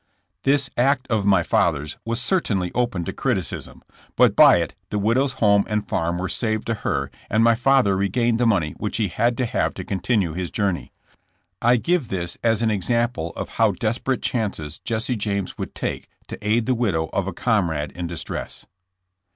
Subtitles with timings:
[0.41, 3.83] This act of my father's was certainly open to criticism,
[4.15, 7.95] but by it the widow's home and farm were saved to her and my father
[7.95, 10.91] re gained the money which he had to have to continue his journey.
[11.61, 16.09] I give this as an example of how des perate chances Jesse James would take
[16.29, 18.65] to aid the widow of a comrade in distress.